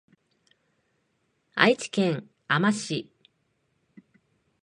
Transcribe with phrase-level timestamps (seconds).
[1.53, 3.13] 愛知県あま市